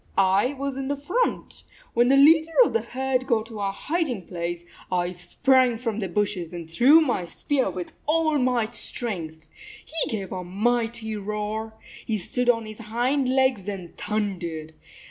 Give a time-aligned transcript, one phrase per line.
[0.41, 1.61] "I was in front.
[1.93, 6.07] When the leader of the herd got to our hiding place, I sprang from the
[6.07, 9.47] bushes and threw my spear with all my strength.
[9.85, 11.75] He gave a mighty roar.
[12.03, 14.73] He stood on his hind legs and thundered.